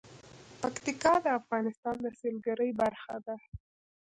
[0.61, 3.35] پکتیکا د افغانستان د سیلګرۍ برخه ده.